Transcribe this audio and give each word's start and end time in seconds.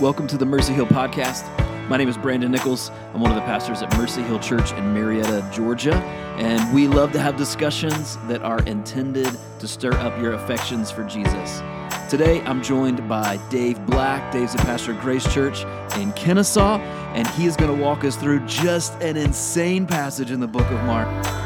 Welcome 0.00 0.26
to 0.28 0.38
the 0.38 0.46
Mercy 0.46 0.72
Hill 0.72 0.86
Podcast. 0.86 1.44
My 1.90 1.98
name 1.98 2.08
is 2.08 2.16
Brandon 2.16 2.50
Nichols. 2.50 2.90
I'm 3.12 3.20
one 3.20 3.30
of 3.30 3.34
the 3.34 3.42
pastors 3.42 3.82
at 3.82 3.94
Mercy 3.98 4.22
Hill 4.22 4.38
Church 4.38 4.72
in 4.72 4.94
Marietta, 4.94 5.46
Georgia. 5.52 5.94
And 6.38 6.74
we 6.74 6.88
love 6.88 7.12
to 7.12 7.20
have 7.20 7.36
discussions 7.36 8.16
that 8.26 8.40
are 8.40 8.62
intended 8.62 9.28
to 9.58 9.68
stir 9.68 9.92
up 9.92 10.18
your 10.18 10.32
affections 10.32 10.90
for 10.90 11.04
Jesus. 11.04 11.60
Today, 12.08 12.40
I'm 12.46 12.62
joined 12.62 13.06
by 13.10 13.38
Dave 13.50 13.84
Black. 13.84 14.32
Dave's 14.32 14.54
a 14.54 14.58
pastor 14.58 14.94
at 14.94 15.02
Grace 15.02 15.30
Church 15.34 15.64
in 15.98 16.14
Kennesaw, 16.14 16.78
and 17.12 17.28
he 17.28 17.44
is 17.44 17.54
going 17.54 17.76
to 17.76 17.84
walk 17.84 18.02
us 18.02 18.16
through 18.16 18.46
just 18.46 18.94
an 19.02 19.18
insane 19.18 19.86
passage 19.86 20.30
in 20.30 20.40
the 20.40 20.48
book 20.48 20.70
of 20.70 20.82
Mark. 20.84 21.39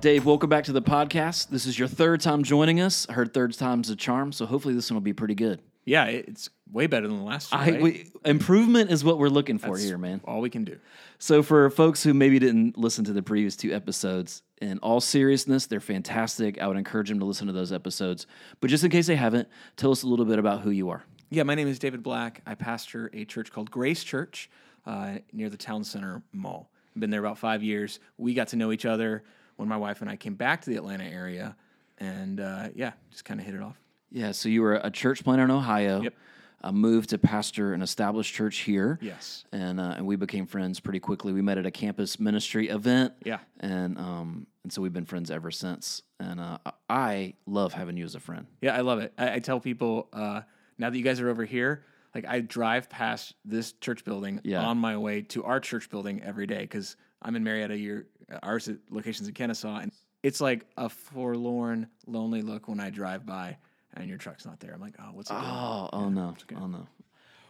Dave, 0.00 0.24
welcome 0.24 0.48
back 0.48 0.64
to 0.64 0.72
the 0.72 0.80
podcast. 0.80 1.50
This 1.50 1.66
is 1.66 1.78
your 1.78 1.86
third 1.86 2.22
time 2.22 2.42
joining 2.42 2.80
us. 2.80 3.06
I 3.10 3.12
heard 3.12 3.34
third 3.34 3.52
time's 3.52 3.90
a 3.90 3.96
charm, 3.96 4.32
so 4.32 4.46
hopefully 4.46 4.72
this 4.72 4.90
one 4.90 4.94
will 4.94 5.02
be 5.02 5.12
pretty 5.12 5.34
good. 5.34 5.60
Yeah, 5.84 6.06
it's 6.06 6.48
way 6.72 6.86
better 6.86 7.06
than 7.06 7.18
the 7.18 7.24
last. 7.24 7.54
I, 7.54 7.72
right? 7.72 7.82
we, 7.82 8.10
improvement 8.24 8.90
is 8.90 9.04
what 9.04 9.18
we're 9.18 9.28
looking 9.28 9.58
for 9.58 9.72
That's 9.72 9.84
here, 9.84 9.98
man. 9.98 10.22
All 10.24 10.40
we 10.40 10.48
can 10.48 10.64
do. 10.64 10.78
So, 11.18 11.42
for 11.42 11.68
folks 11.68 12.02
who 12.02 12.14
maybe 12.14 12.38
didn't 12.38 12.78
listen 12.78 13.04
to 13.04 13.12
the 13.12 13.22
previous 13.22 13.56
two 13.56 13.74
episodes, 13.74 14.42
in 14.62 14.78
all 14.78 15.02
seriousness, 15.02 15.66
they're 15.66 15.80
fantastic. 15.80 16.58
I 16.62 16.66
would 16.66 16.78
encourage 16.78 17.10
them 17.10 17.18
to 17.18 17.26
listen 17.26 17.46
to 17.48 17.52
those 17.52 17.70
episodes. 17.70 18.26
But 18.62 18.70
just 18.70 18.82
in 18.82 18.90
case 18.90 19.06
they 19.06 19.16
haven't, 19.16 19.48
tell 19.76 19.92
us 19.92 20.02
a 20.02 20.06
little 20.06 20.24
bit 20.24 20.38
about 20.38 20.62
who 20.62 20.70
you 20.70 20.88
are. 20.88 21.04
Yeah, 21.28 21.42
my 21.42 21.54
name 21.54 21.68
is 21.68 21.78
David 21.78 22.02
Black. 22.02 22.40
I 22.46 22.54
pastor 22.54 23.10
a 23.12 23.26
church 23.26 23.52
called 23.52 23.70
Grace 23.70 24.02
Church 24.02 24.48
uh, 24.86 25.18
near 25.30 25.50
the 25.50 25.58
Town 25.58 25.84
Center 25.84 26.22
Mall. 26.32 26.70
I've 26.96 27.00
been 27.00 27.10
there 27.10 27.20
about 27.20 27.36
five 27.36 27.62
years. 27.62 28.00
We 28.16 28.32
got 28.32 28.48
to 28.48 28.56
know 28.56 28.72
each 28.72 28.86
other 28.86 29.24
when 29.60 29.68
my 29.68 29.76
wife 29.76 30.00
and 30.00 30.10
I 30.10 30.16
came 30.16 30.34
back 30.34 30.62
to 30.62 30.70
the 30.70 30.76
Atlanta 30.76 31.04
area, 31.04 31.54
and 31.98 32.40
uh, 32.40 32.68
yeah, 32.74 32.92
just 33.10 33.24
kind 33.24 33.38
of 33.38 33.46
hit 33.46 33.54
it 33.54 33.62
off. 33.62 33.76
Yeah, 34.10 34.32
so 34.32 34.48
you 34.48 34.62
were 34.62 34.74
a 34.82 34.90
church 34.90 35.22
planter 35.22 35.44
in 35.44 35.50
Ohio. 35.50 36.00
Yep. 36.02 36.14
Uh, 36.62 36.72
moved 36.72 37.08
to 37.10 37.16
pastor 37.18 37.72
an 37.72 37.80
established 37.80 38.34
church 38.34 38.58
here. 38.58 38.98
Yes. 39.00 39.44
and 39.52 39.80
uh, 39.80 39.94
and 39.96 40.06
we 40.06 40.16
became 40.16 40.46
friends 40.46 40.78
pretty 40.80 40.98
quickly. 41.00 41.32
We 41.32 41.40
met 41.40 41.56
at 41.56 41.64
a 41.64 41.70
campus 41.70 42.18
ministry 42.20 42.68
event. 42.68 43.14
Yeah. 43.24 43.38
and 43.60 43.96
um 43.98 44.46
and 44.62 44.70
so 44.72 44.82
we've 44.82 44.92
been 44.92 45.06
friends 45.06 45.30
ever 45.30 45.50
since. 45.50 46.02
And 46.18 46.38
uh, 46.38 46.58
I 46.88 47.32
love 47.46 47.72
having 47.72 47.96
you 47.96 48.04
as 48.04 48.14
a 48.14 48.20
friend. 48.20 48.46
Yeah, 48.60 48.76
I 48.76 48.80
love 48.82 48.98
it. 48.98 49.12
I, 49.16 49.34
I 49.34 49.38
tell 49.38 49.58
people 49.58 50.08
uh, 50.12 50.42
now 50.76 50.90
that 50.90 50.98
you 50.98 51.04
guys 51.04 51.18
are 51.20 51.30
over 51.30 51.46
here, 51.46 51.82
like 52.14 52.26
I 52.26 52.40
drive 52.40 52.90
past 52.90 53.34
this 53.46 53.72
church 53.72 54.04
building 54.04 54.40
Yeah. 54.44 54.60
on 54.62 54.76
my 54.76 54.98
way 54.98 55.22
to 55.22 55.44
our 55.44 55.60
church 55.60 55.88
building 55.88 56.22
every 56.22 56.46
day 56.46 56.60
because 56.60 56.94
I'm 57.22 57.36
in 57.36 57.42
Marietta. 57.44 57.78
Your 57.78 58.04
ours 58.42 58.68
at 58.68 58.76
locations 58.90 59.28
in 59.28 59.34
Kennesaw, 59.34 59.78
and 59.78 59.92
it's 60.22 60.40
like 60.40 60.66
a 60.76 60.88
forlorn, 60.88 61.88
lonely 62.06 62.42
look 62.42 62.68
when 62.68 62.80
I 62.80 62.90
drive 62.90 63.26
by 63.26 63.56
and 63.94 64.08
your 64.08 64.18
truck's 64.18 64.46
not 64.46 64.60
there. 64.60 64.72
I'm 64.72 64.80
like, 64.80 64.94
oh, 64.98 65.10
what's 65.12 65.30
it 65.30 65.34
doing? 65.34 65.44
Oh, 65.46 65.88
oh 65.92 66.08
no, 66.08 66.34
oh 66.56 66.66
no. 66.66 66.86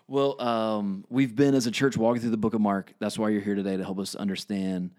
Well, 0.09 0.41
um, 0.41 1.05
we've 1.09 1.37
been 1.37 1.55
as 1.55 1.67
a 1.67 1.71
church 1.71 1.97
walking 1.97 2.21
through 2.21 2.31
the 2.31 2.37
book 2.37 2.55
of 2.55 2.61
Mark. 2.61 2.95
That's 2.99 3.19
why 3.19 3.29
you're 3.29 3.41
here 3.41 3.55
today 3.55 3.77
to 3.77 3.85
help 3.85 3.99
us 3.99 4.15
understand 4.15 4.91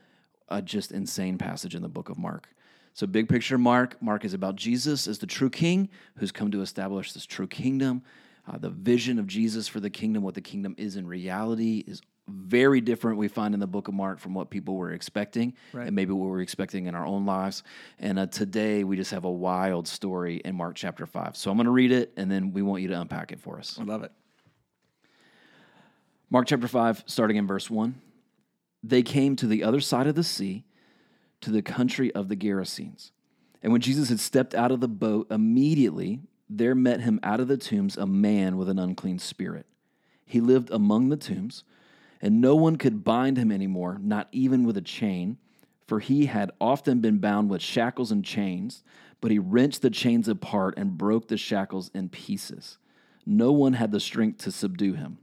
a 0.47 0.61
just 0.61 0.91
insane 0.91 1.38
passage 1.38 1.75
in 1.75 1.81
the 1.81 1.89
book 1.89 2.09
of 2.09 2.17
Mark. 2.17 2.47
So, 2.93 3.07
big 3.07 3.29
picture, 3.29 3.57
Mark. 3.57 4.01
Mark 4.01 4.25
is 4.25 4.33
about 4.33 4.55
Jesus 4.55 5.07
as 5.07 5.17
the 5.17 5.27
true 5.27 5.49
King 5.49 5.89
who's 6.17 6.31
come 6.31 6.51
to 6.51 6.61
establish 6.61 7.13
this 7.13 7.25
true 7.25 7.47
kingdom. 7.47 8.03
Uh, 8.47 8.57
the 8.57 8.69
vision 8.69 9.19
of 9.19 9.27
Jesus 9.27 9.67
for 9.67 9.79
the 9.79 9.89
kingdom, 9.89 10.23
what 10.23 10.33
the 10.33 10.41
kingdom 10.41 10.75
is 10.77 10.95
in 10.95 11.05
reality, 11.07 11.83
is 11.88 12.01
very 12.31 12.81
different. 12.81 13.17
We 13.17 13.27
find 13.27 13.53
in 13.53 13.59
the 13.59 13.67
book 13.67 13.87
of 13.87 13.93
Mark 13.93 14.19
from 14.19 14.33
what 14.33 14.49
people 14.49 14.75
were 14.75 14.91
expecting, 14.91 15.53
Right. 15.73 15.87
and 15.87 15.95
maybe 15.95 16.13
what 16.13 16.29
we're 16.29 16.41
expecting 16.41 16.85
in 16.88 16.95
our 16.95 17.05
own 17.05 17.25
lives. 17.25 17.63
And 18.00 18.17
uh, 18.19 18.28
today 18.28 18.83
we 18.83 18.95
just 18.95 19.11
have 19.11 19.25
a 19.25 19.31
wild 19.31 19.88
story 19.88 20.38
in 20.44 20.56
Mark 20.56 20.75
chapter 20.75 21.06
five. 21.06 21.35
So 21.38 21.51
I'm 21.51 21.57
going 21.57 21.66
to 21.66 21.72
read 21.72 21.91
it, 21.91 22.13
and 22.17 22.29
then 22.31 22.53
we 22.53 22.61
want 22.61 22.81
you 22.81 22.88
to 22.89 23.00
unpack 23.01 23.31
it 23.31 23.39
for 23.39 23.57
us. 23.57 23.78
I 23.79 23.83
love 23.83 24.03
it. 24.03 24.11
Mark 26.29 26.47
chapter 26.47 26.67
5, 26.67 27.03
starting 27.07 27.35
in 27.35 27.45
verse 27.45 27.69
1. 27.69 27.95
They 28.83 29.03
came 29.03 29.35
to 29.35 29.47
the 29.47 29.63
other 29.63 29.81
side 29.81 30.07
of 30.07 30.16
the 30.16 30.23
sea, 30.23 30.63
to 31.41 31.51
the 31.51 31.61
country 31.61 32.13
of 32.16 32.29
the 32.29 32.38
Gerasenes. 32.38 33.11
And 33.61 33.72
when 33.73 33.81
Jesus 33.81 34.09
had 34.09 34.19
stepped 34.19 34.56
out 34.56 34.72
of 34.72 34.79
the 34.79 34.88
boat, 34.88 35.27
immediately 35.29 36.22
there 36.50 36.73
met 36.73 37.01
him 37.01 37.19
out 37.22 37.39
of 37.41 37.47
the 37.47 37.57
tombs 37.57 37.97
a 37.97 38.06
man 38.06 38.57
with 38.57 38.69
an 38.69 38.79
unclean 38.79 39.19
spirit. 39.19 39.66
He 40.25 40.39
lived 40.39 40.69
among 40.72 41.09
the 41.09 41.17
tombs, 41.17 41.63
and 42.21 42.39
no 42.39 42.55
one 42.55 42.75
could 42.75 43.03
bind 43.03 43.37
him 43.37 43.51
anymore, 43.51 43.97
not 44.01 44.27
even 44.31 44.63
with 44.63 44.77
a 44.77 44.81
chain, 44.81 45.37
for 45.87 45.99
he 45.99 46.27
had 46.27 46.51
often 46.61 46.99
been 46.99 47.17
bound 47.17 47.49
with 47.49 47.61
shackles 47.61 48.11
and 48.11 48.23
chains, 48.23 48.83
but 49.19 49.31
he 49.31 49.39
wrenched 49.39 49.81
the 49.81 49.89
chains 49.89 50.27
apart 50.27 50.75
and 50.77 50.97
broke 50.97 51.27
the 51.27 51.37
shackles 51.37 51.91
in 51.93 52.09
pieces. 52.09 52.77
No 53.25 53.51
one 53.51 53.73
had 53.73 53.91
the 53.91 53.99
strength 53.99 54.43
to 54.43 54.51
subdue 54.51 54.93
him. 54.93 55.19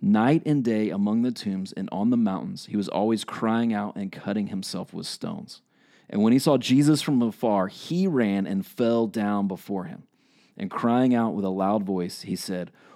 Night 0.00 0.42
and 0.44 0.62
day 0.62 0.90
among 0.90 1.22
the 1.22 1.32
tombs 1.32 1.72
and 1.72 1.88
on 1.90 2.10
the 2.10 2.16
mountains, 2.16 2.66
he 2.66 2.76
was 2.76 2.88
always 2.88 3.24
crying 3.24 3.72
out 3.72 3.96
and 3.96 4.12
cutting 4.12 4.48
himself 4.48 4.92
with 4.92 5.06
stones. 5.06 5.62
And 6.08 6.22
when 6.22 6.32
he 6.32 6.38
saw 6.38 6.56
Jesus 6.58 7.02
from 7.02 7.20
afar, 7.22 7.68
he 7.68 8.06
ran 8.06 8.46
and 8.46 8.64
fell 8.64 9.06
down 9.06 9.48
before 9.48 9.84
him. 9.84 10.04
And 10.56 10.70
crying 10.70 11.14
out 11.14 11.34
with 11.34 11.44
a 11.44 11.50
loud 11.50 11.82
voice, 11.82 12.22
he 12.22 12.36
said, 12.36 12.70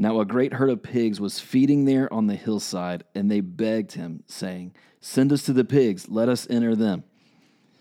Now 0.00 0.20
a 0.20 0.24
great 0.24 0.54
herd 0.54 0.70
of 0.70 0.84
pigs 0.84 1.20
was 1.20 1.40
feeding 1.40 1.84
there 1.84 2.12
on 2.12 2.28
the 2.28 2.36
hillside, 2.36 3.02
and 3.16 3.28
they 3.28 3.40
begged 3.40 3.92
him, 3.92 4.22
saying, 4.28 4.72
Send 5.00 5.32
us 5.32 5.42
to 5.42 5.52
the 5.52 5.64
pigs, 5.64 6.08
let 6.08 6.28
us 6.28 6.46
enter 6.48 6.76
them. 6.76 7.02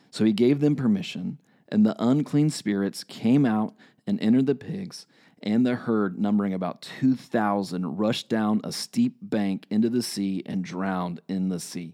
So 0.10 0.26
he 0.26 0.34
gave 0.34 0.60
them 0.60 0.76
permission, 0.76 1.38
and 1.70 1.86
the 1.86 1.96
unclean 2.00 2.50
spirits 2.50 3.04
came 3.04 3.46
out 3.46 3.76
and 4.08 4.20
entered 4.20 4.48
the 4.48 4.56
pigs, 4.56 5.06
and 5.44 5.64
the 5.64 5.76
herd, 5.76 6.20
numbering 6.20 6.56
about 6.56 6.82
2,000, 6.82 7.98
rushed 7.98 8.30
down 8.30 8.62
a 8.64 8.72
steep 8.72 9.18
bank 9.22 9.68
into 9.70 9.90
the 9.90 10.02
sea 10.02 10.42
and 10.48 10.64
drowned 10.64 11.22
in 11.28 11.50
the 11.50 11.60
sea. 11.60 11.94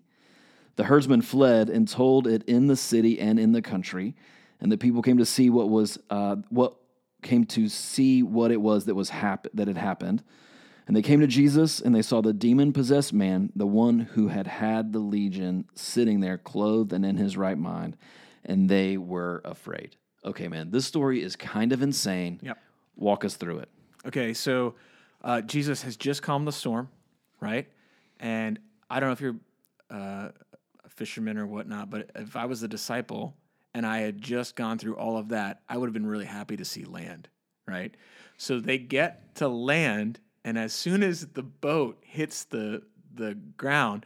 The 0.77 0.85
herdsmen 0.85 1.21
fled 1.21 1.69
and 1.69 1.85
told 1.85 2.27
it 2.27 2.43
in 2.43 2.67
the 2.67 2.77
city 2.77 3.19
and 3.19 3.37
in 3.37 3.51
the 3.51 3.61
country, 3.61 4.15
and 4.61 4.71
the 4.71 4.77
people 4.77 5.01
came 5.01 5.17
to 5.17 5.25
see 5.25 5.49
what 5.49 5.69
was 5.69 5.99
uh, 6.09 6.37
what 6.49 6.77
came 7.23 7.45
to 7.45 7.69
see 7.69 8.21
what 8.23 8.51
it 8.51 8.61
was 8.61 8.85
that 8.85 8.95
was 8.95 9.09
hap- 9.09 9.47
that 9.53 9.67
had 9.67 9.77
happened. 9.77 10.23
And 10.85 10.95
they 10.95 11.01
came 11.01 11.21
to 11.21 11.27
Jesus 11.27 11.79
and 11.79 11.95
they 11.95 12.01
saw 12.01 12.21
the 12.21 12.33
demon 12.33 12.73
possessed 12.73 13.13
man, 13.13 13.51
the 13.55 13.65
one 13.65 13.99
who 13.99 14.27
had 14.27 14.47
had 14.47 14.91
the 14.91 14.99
legion, 14.99 15.65
sitting 15.75 16.19
there 16.19 16.37
clothed 16.37 16.91
and 16.91 17.05
in 17.05 17.15
his 17.15 17.37
right 17.37 17.57
mind, 17.57 17.95
and 18.43 18.69
they 18.69 18.97
were 18.97 19.41
afraid. 19.45 19.95
Okay, 20.25 20.47
man, 20.47 20.71
this 20.71 20.85
story 20.85 21.21
is 21.21 21.35
kind 21.35 21.71
of 21.71 21.81
insane. 21.81 22.39
Yep. 22.41 22.57
Walk 22.95 23.25
us 23.25 23.35
through 23.35 23.59
it. 23.59 23.69
Okay, 24.05 24.33
so 24.33 24.75
uh, 25.23 25.41
Jesus 25.41 25.81
has 25.83 25.95
just 25.95 26.21
calmed 26.21 26.47
the 26.47 26.51
storm, 26.51 26.89
right? 27.39 27.67
And 28.19 28.59
I 28.89 28.99
don't 28.99 29.09
know 29.09 29.13
if 29.13 29.21
you're 29.21 29.35
uh, 29.89 30.29
a 30.83 30.89
fisherman 30.89 31.37
or 31.37 31.47
whatnot, 31.47 31.89
but 31.89 32.11
if 32.15 32.35
I 32.35 32.45
was 32.45 32.61
a 32.63 32.67
disciple 32.67 33.35
and 33.73 33.85
I 33.85 33.99
had 33.99 34.21
just 34.21 34.55
gone 34.55 34.77
through 34.77 34.95
all 34.95 35.17
of 35.17 35.29
that, 35.29 35.61
I 35.67 35.77
would 35.77 35.87
have 35.87 35.93
been 35.93 36.05
really 36.05 36.25
happy 36.25 36.57
to 36.57 36.65
see 36.65 36.85
land, 36.85 37.27
right? 37.67 37.95
So 38.37 38.59
they 38.59 38.77
get 38.77 39.35
to 39.35 39.47
land, 39.47 40.19
and 40.43 40.57
as 40.57 40.73
soon 40.73 41.03
as 41.03 41.27
the 41.27 41.43
boat 41.43 41.97
hits 42.05 42.45
the 42.45 42.83
the 43.15 43.35
ground, 43.57 44.05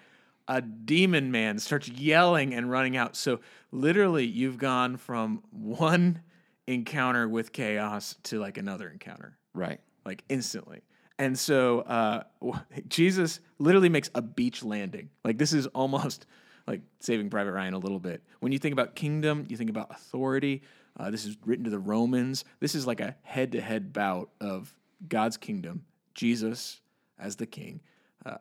a 0.49 0.61
demon 0.61 1.31
man 1.31 1.59
starts 1.59 1.87
yelling 1.87 2.53
and 2.53 2.69
running 2.69 2.97
out. 2.97 3.15
So 3.15 3.39
literally, 3.71 4.25
you've 4.25 4.57
gone 4.57 4.97
from 4.97 5.43
one 5.51 6.21
encounter 6.67 7.27
with 7.27 7.53
chaos 7.53 8.15
to 8.23 8.39
like 8.39 8.57
another 8.57 8.89
encounter 8.89 9.37
Right. 9.53 9.79
like 10.05 10.23
instantly. 10.29 10.81
And 11.17 11.39
so 11.39 11.79
uh, 11.81 12.23
Jesus 12.89 13.39
literally 13.59 13.89
makes 13.89 14.09
a 14.13 14.21
beach 14.21 14.63
landing. 14.63 15.09
Like 15.23 15.37
this 15.37 15.53
is 15.53 15.67
almost 15.67 16.25
like 16.67 16.81
Saving 16.99 17.29
Private 17.29 17.53
Ryan 17.53 17.73
a 17.73 17.79
little 17.79 17.99
bit. 17.99 18.21
When 18.41 18.51
you 18.51 18.59
think 18.59 18.73
about 18.73 18.95
kingdom, 18.95 19.45
you 19.47 19.57
think 19.57 19.69
about 19.69 19.89
authority. 19.89 20.61
Uh, 20.99 21.09
this 21.11 21.25
is 21.25 21.37
written 21.45 21.63
to 21.63 21.71
the 21.71 21.79
Romans. 21.79 22.43
This 22.59 22.75
is 22.75 22.85
like 22.85 22.99
a 22.99 23.15
head-to-head 23.23 23.93
bout 23.93 24.29
of 24.41 24.73
God's 25.07 25.37
kingdom, 25.37 25.85
Jesus 26.13 26.81
as 27.19 27.35
the 27.37 27.45
king, 27.45 27.81
uh, 28.25 28.37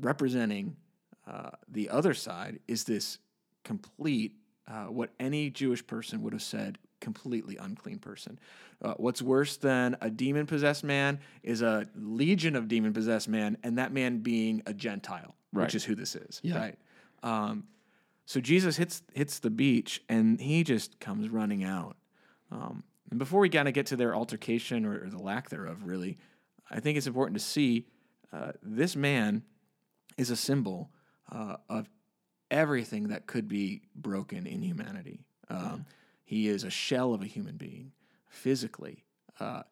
representing 0.00 0.76
uh, 1.26 1.50
the 1.68 1.88
other 1.90 2.14
side 2.14 2.60
is 2.68 2.84
this 2.84 3.18
complete, 3.64 4.34
uh, 4.68 4.84
what 4.84 5.10
any 5.18 5.50
Jewish 5.50 5.84
person 5.86 6.22
would 6.22 6.32
have 6.32 6.42
said, 6.42 6.78
completely 7.00 7.56
unclean 7.56 7.98
person. 7.98 8.38
Uh, 8.82 8.94
what's 8.96 9.20
worse 9.22 9.56
than 9.56 9.96
a 10.00 10.10
demon 10.10 10.46
possessed 10.46 10.84
man 10.84 11.18
is 11.42 11.62
a 11.62 11.88
legion 11.96 12.54
of 12.54 12.68
demon 12.68 12.92
possessed 12.92 13.28
man, 13.28 13.56
and 13.62 13.78
that 13.78 13.92
man 13.92 14.18
being 14.18 14.62
a 14.66 14.74
Gentile, 14.74 15.34
Right. 15.52 15.64
which 15.64 15.74
is 15.74 15.84
who 15.84 15.94
this 15.94 16.14
is. 16.14 16.40
Yeah. 16.42 16.58
Right. 16.58 16.78
Um, 17.26 17.64
so 18.24 18.40
Jesus 18.40 18.76
hits 18.76 19.02
hits 19.14 19.38
the 19.40 19.50
beach, 19.50 20.02
and 20.08 20.40
he 20.40 20.64
just 20.64 21.00
comes 21.00 21.28
running 21.28 21.64
out. 21.64 21.96
Um, 22.50 22.84
and 23.10 23.18
before 23.18 23.40
we 23.40 23.48
kind 23.48 23.68
of 23.68 23.74
get 23.74 23.86
to 23.86 23.96
their 23.96 24.14
altercation 24.14 24.84
or, 24.84 25.04
or 25.04 25.10
the 25.10 25.18
lack 25.18 25.48
thereof, 25.48 25.78
really, 25.84 26.18
I 26.70 26.80
think 26.80 26.96
it's 26.96 27.06
important 27.06 27.38
to 27.38 27.44
see 27.44 27.86
uh, 28.32 28.52
this 28.62 28.96
man 28.96 29.42
is 30.16 30.30
a 30.30 30.36
symbol 30.36 30.90
uh, 31.30 31.56
of 31.68 31.88
everything 32.50 33.08
that 33.08 33.26
could 33.26 33.48
be 33.48 33.82
broken 33.94 34.46
in 34.46 34.62
humanity. 34.62 35.24
Um, 35.48 35.86
He 36.24 36.48
is 36.48 36.64
a 36.64 36.70
shell 36.70 37.14
of 37.14 37.22
a 37.22 37.26
human 37.26 37.56
being, 37.56 37.92
physically, 38.28 39.04
uh, 39.38 39.62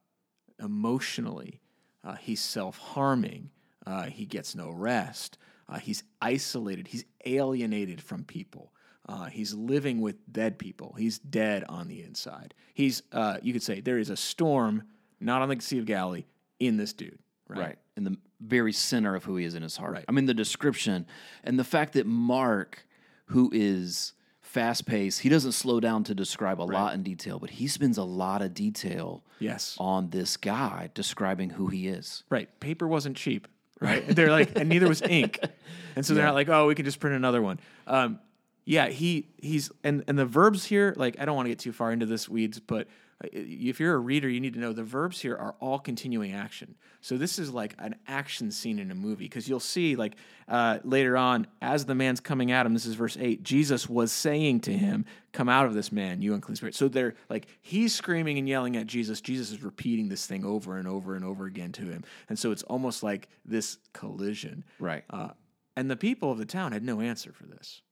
emotionally. 0.61 1.61
Uh, 2.05 2.15
he's 2.15 2.41
self 2.41 2.79
harming. 2.79 3.51
Uh, 3.87 4.05
he 4.05 4.27
gets 4.27 4.55
no 4.55 4.71
rest. 4.71 5.39
Uh, 5.69 5.79
he's 5.79 6.03
isolated. 6.21 6.89
He's 6.89 7.05
alienated 7.25 8.03
from 8.03 8.25
people. 8.25 8.73
Uh, 9.09 9.27
he's 9.27 9.53
living 9.55 10.01
with 10.01 10.17
dead 10.33 10.59
people. 10.59 10.95
He's 10.99 11.19
dead 11.19 11.65
on 11.69 11.89
the 11.89 12.03
inside. 12.03 12.55
He's, 12.73 13.03
uh, 13.13 13.39
you 13.43 13.53
could 13.53 13.63
say, 13.63 13.81
there 13.81 13.99
is 13.99 14.09
a 14.11 14.17
storm, 14.17 14.85
not 15.21 15.43
on 15.43 15.49
the 15.49 15.61
Sea 15.61 15.79
of 15.79 15.85
Galilee, 15.87 16.25
in 16.59 16.77
this 16.77 16.93
dude. 16.93 17.19
Right. 17.47 17.59
right 17.61 17.79
in 17.97 18.05
the 18.05 18.17
very 18.41 18.73
center 18.73 19.15
of 19.15 19.25
who 19.25 19.37
he 19.37 19.45
is 19.45 19.55
in 19.55 19.63
his 19.63 19.77
heart. 19.77 19.93
Right. 19.93 20.05
I 20.09 20.13
mean, 20.13 20.25
the 20.25 20.33
description 20.35 21.07
and 21.45 21.59
the 21.59 21.65
fact 21.65 21.93
that 21.93 22.07
Mark, 22.07 22.87
who 23.27 23.51
is 23.53 24.15
fast 24.41 24.87
paced, 24.87 25.21
he 25.21 25.29
doesn't 25.29 25.53
slow 25.53 25.79
down 25.79 26.05
to 26.05 26.15
describe 26.15 26.59
a 26.61 26.65
lot 26.65 26.95
in 26.95 27.03
detail, 27.03 27.39
but 27.39 27.51
he 27.51 27.67
spends 27.69 27.99
a 27.99 28.03
lot 28.05 28.41
of 28.41 28.55
detail 28.55 29.23
Yes. 29.41 29.77
on 29.79 30.09
this 30.09 30.39
guy 30.39 30.89
describing 30.95 31.51
who 31.51 31.67
he 31.69 31.87
is. 31.89 32.25
Right. 32.31 32.49
Paper 32.61 32.89
wasn't 32.89 33.17
cheap. 33.19 33.47
Right. 33.81 34.07
they're 34.07 34.31
like, 34.31 34.59
and 34.59 34.69
neither 34.69 34.89
was 34.89 35.03
ink. 35.03 35.39
And 35.97 36.05
so 36.05 36.13
they're 36.13 36.25
not 36.25 36.35
like, 36.35 36.49
oh, 36.49 36.67
we 36.67 36.75
can 36.75 36.85
just 36.85 36.99
print 36.99 37.15
another 37.15 37.41
one. 37.41 37.61
Um, 37.87 38.19
yeah, 38.65 38.89
he 38.89 39.29
he's 39.39 39.71
and 39.85 40.03
and 40.09 40.19
the 40.19 40.27
verbs 40.27 40.65
here, 40.65 40.93
like 40.97 41.21
I 41.21 41.25
don't 41.25 41.37
want 41.37 41.47
to 41.47 41.51
get 41.51 41.61
too 41.61 41.73
far 41.73 41.93
into 41.93 42.05
this 42.05 42.29
weeds, 42.29 42.59
but 42.59 42.89
if 43.33 43.81
you're 43.81 43.95
a 43.95 43.99
reader, 43.99 44.29
you 44.29 44.41
need 44.41 44.55
to 44.55 44.61
know 44.61 44.73
the 44.73 44.83
verbs 44.83 45.21
here 45.21 45.37
are 45.37 45.55
all 45.61 45.79
continuing 45.79 46.33
action. 46.33 46.75
So 47.01 47.17
this 47.17 47.39
is 47.39 47.53
like 47.53 47.75
an 47.79 47.97
action 48.07 48.51
scene 48.51 48.79
in 48.79 48.91
a 48.91 48.95
movie 48.95 49.25
because 49.25 49.49
you'll 49.49 49.61
see 49.61 49.97
like 49.97 50.17
uh, 50.49 50.79
later 50.85 51.17
on 51.17 51.47
as 51.63 51.85
the 51.85 51.95
man's 51.95 52.21
coming 52.21 52.51
at 52.53 52.67
him. 52.67 52.73
This 52.73 52.87
is 52.87 52.95
verse 52.95 53.17
eight. 53.21 53.43
Jesus 53.43 53.89
was 53.89 54.13
saying 54.13 54.61
to 54.61 54.73
him, 54.73 55.05
"Come 55.33 55.49
out 55.49 55.67
of 55.67 55.75
this 55.75 55.93
man, 55.93 56.23
you 56.23 56.35
unclean 56.35 56.57
spirit." 56.57 56.75
So 56.75 56.89
they're 56.89 57.15
like 57.29 57.47
he's 57.61 57.95
screaming 57.95 58.39
and 58.39 58.49
yelling 58.49 58.77
at 58.77 58.87
Jesus. 58.87 59.21
Jesus 59.21 59.51
is 59.51 59.63
repeating 59.63 60.09
this 60.09 60.27
thing 60.27 60.45
over 60.45 60.79
and 60.79 60.89
over 60.89 61.15
and 61.15 61.25
over 61.25 61.47
again 61.47 61.73
to 61.73 61.83
him, 61.83 62.05
and 62.29 62.39
so 62.39 62.53
it's 62.53 62.63
almost 62.65 63.03
like 63.03 63.29
this 63.45 63.79
collision. 63.93 64.65
Right. 64.79 65.05
Uh, 65.11 65.31
and 65.77 65.91
the 65.91 65.97
people 65.97 66.31
of 66.31 66.39
the 66.39 66.47
town 66.47 66.73
had 66.73 66.85
no 66.85 67.01
answer 67.01 67.33
for 67.33 67.47
this. 67.47 67.83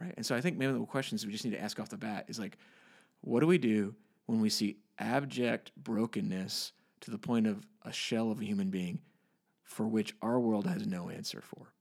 Right. 0.00 0.12
And 0.16 0.26
so 0.26 0.36
I 0.36 0.40
think 0.40 0.58
maybe 0.58 0.72
the 0.72 0.84
questions 0.84 1.24
we 1.24 1.32
just 1.32 1.44
need 1.44 1.52
to 1.52 1.60
ask 1.60 1.80
off 1.80 1.88
the 1.88 1.96
bat 1.96 2.26
is 2.28 2.38
like, 2.38 2.58
what 3.22 3.40
do 3.40 3.46
we 3.46 3.58
do 3.58 3.94
when 4.26 4.40
we 4.40 4.50
see 4.50 4.76
abject 4.98 5.72
brokenness 5.76 6.72
to 7.00 7.10
the 7.10 7.18
point 7.18 7.46
of 7.46 7.66
a 7.84 7.92
shell 7.92 8.30
of 8.30 8.40
a 8.40 8.44
human 8.44 8.70
being 8.70 9.00
for 9.62 9.86
which 9.86 10.14
our 10.22 10.38
world 10.38 10.66
has 10.66 10.86
no 10.86 11.08
answer 11.08 11.40
for? 11.40 11.72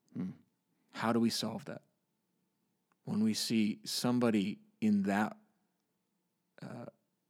How 0.94 1.12
do 1.12 1.20
we 1.20 1.30
solve 1.30 1.66
that? 1.66 1.82
When 3.04 3.24
we 3.24 3.34
see 3.34 3.80
somebody 3.84 4.60
in 4.82 5.04
that 5.04 5.36
uh, 6.62 6.86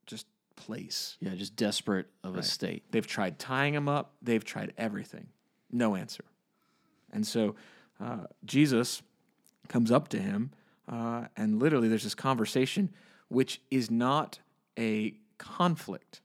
just 0.05 0.27
place, 0.55 1.17
Yeah, 1.19 1.35
just 1.35 1.55
desperate 1.55 2.07
of 2.23 2.37
a 2.37 2.43
state. 2.43 2.83
They've 2.91 3.05
tried 3.05 3.39
tying 3.39 3.73
him 3.73 3.89
up. 3.89 4.13
They've 4.21 4.43
tried 4.43 4.73
everything. 4.77 5.27
No 5.71 5.95
answer. 5.95 6.23
And 7.11 7.25
so 7.25 7.55
uh, 7.99 8.25
Jesus 8.45 9.01
comes 9.67 9.91
up 9.91 10.09
to 10.09 10.19
him, 10.19 10.51
uh, 10.87 11.25
and 11.35 11.59
literally 11.59 11.87
there's 11.87 12.03
this 12.03 12.15
conversation, 12.15 12.93
which 13.29 13.61
is 13.71 13.89
not 13.89 14.39
a 14.77 15.15
conflict. 15.37 16.21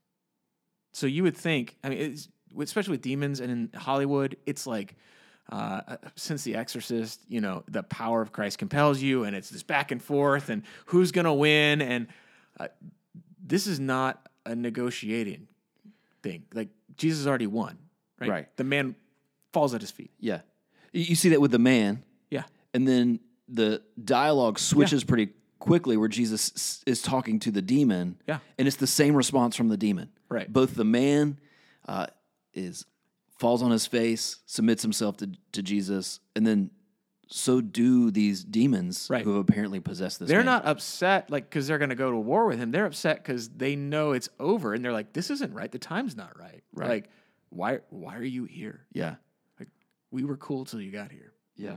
So 0.93 1.07
you 1.07 1.23
would 1.23 1.37
think, 1.37 1.77
I 1.85 1.89
mean, 1.89 1.99
it's, 1.99 2.29
especially 2.59 2.93
with 2.93 3.03
demons 3.03 3.41
and 3.41 3.51
in 3.51 3.79
Hollywood, 3.79 4.37
it's 4.47 4.67
like, 4.67 4.97
uh, 5.51 5.97
since 6.17 6.45
The 6.45 6.55
Exorcist, 6.57 7.21
you 7.29 7.41
know, 7.41 7.65
the 7.69 7.83
power 7.83 8.23
of 8.23 8.33
Christ 8.33 8.59
compels 8.59 9.01
you, 9.03 9.25
and 9.25 9.35
it's 9.35 9.51
this 9.51 9.63
back 9.65 9.91
and 9.91 10.01
forth, 10.03 10.49
and 10.49 10.63
who's 10.87 11.11
going 11.13 11.25
to 11.25 11.33
win. 11.33 11.83
And 11.83 12.07
uh, 12.59 12.69
this 13.45 13.67
is 13.67 13.81
not 13.81 14.29
a 14.47 14.55
negotiating 14.55 15.49
thing. 16.23 16.45
Like, 16.55 16.69
Jesus 16.97 17.27
already 17.27 17.49
won, 17.49 17.79
right? 18.21 18.31
Right. 18.31 18.57
The 18.57 18.65
man 18.65 18.95
falls 19.53 19.75
at 19.75 19.81
his 19.81 19.91
feet. 19.91 20.11
Yeah. 20.21 20.41
You 20.93 21.03
you 21.03 21.15
see 21.17 21.31
that 21.31 21.41
with 21.41 21.51
the 21.51 21.59
man, 21.59 22.05
Yeah. 22.31 22.45
and 22.75 22.87
then 22.87 23.21
the 23.49 23.83
dialogue 24.05 24.59
switches 24.59 25.03
pretty 25.03 25.31
quickly 25.61 25.97
where 25.97 26.09
Jesus 26.09 26.83
is 26.87 27.01
talking 27.03 27.39
to 27.41 27.51
the 27.53 27.63
demon. 27.63 28.17
Yeah. 28.27 28.39
And 28.59 28.67
it's 28.67 28.77
the 28.79 28.87
same 28.89 29.15
response 29.15 29.55
from 29.55 29.69
the 29.69 29.77
demon. 29.77 30.09
Right. 30.29 30.53
Both 30.53 30.75
the 30.75 30.85
man 30.85 31.39
uh, 31.87 32.07
is 32.53 32.85
falls 33.39 33.63
on 33.63 33.71
his 33.71 33.87
face, 33.87 34.39
submits 34.47 34.83
himself 34.83 35.17
to, 35.19 35.31
to 35.53 35.63
Jesus, 35.63 36.21
and 36.37 36.47
then 36.47 36.71
so 37.33 37.61
do 37.61 38.11
these 38.11 38.43
demons 38.43 39.07
Right. 39.09 39.23
who 39.25 39.31
have 39.37 39.49
apparently 39.49 39.79
possessed 39.79 40.19
this 40.19 40.29
They're 40.29 40.39
man. 40.41 40.47
not 40.47 40.67
upset 40.67 41.31
like 41.31 41.45
because 41.49 41.69
they're 41.69 41.79
going 41.79 41.91
to 41.91 41.95
go 41.95 42.11
to 42.11 42.17
war 42.17 42.47
with 42.47 42.59
him. 42.59 42.73
They're 42.73 42.87
upset 42.87 43.19
because 43.23 43.49
they 43.51 43.77
know 43.77 44.13
it's 44.13 44.29
over, 44.41 44.75
and 44.75 44.85
they're 44.85 44.93
like, 44.93 45.13
"This 45.13 45.31
isn't 45.31 45.55
right. 45.55 45.71
The 45.71 45.79
time's 45.79 46.17
not 46.17 46.37
right. 46.39 46.65
Right. 46.75 46.89
Like, 46.89 47.11
why? 47.51 47.79
Why 47.91 48.17
are 48.17 48.25
you 48.25 48.45
here? 48.45 48.85
Yeah. 48.93 49.15
Like, 49.61 49.69
we 50.11 50.25
were 50.25 50.37
cool 50.37 50.65
till 50.65 50.81
you 50.81 50.91
got 50.91 51.13
here." 51.13 51.33
Yeah. 51.57 51.77